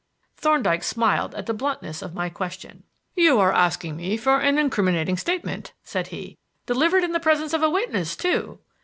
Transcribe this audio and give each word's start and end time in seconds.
Thorndyke 0.35 0.81
smiled 0.83 1.35
at 1.35 1.45
the 1.45 1.53
bluntness 1.53 2.01
of 2.01 2.15
my 2.15 2.27
question. 2.27 2.81
"You 3.15 3.39
are 3.39 3.53
asking 3.53 3.97
me 3.97 4.17
for 4.17 4.39
an 4.39 4.57
incriminating 4.57 5.15
statement," 5.15 5.73
said 5.83 6.07
he, 6.07 6.39
"delivered 6.65 7.03
in 7.03 7.11
the 7.11 7.19
presence 7.19 7.53
of 7.53 7.61
a 7.61 7.69
witness 7.69 8.15
too. 8.15 8.57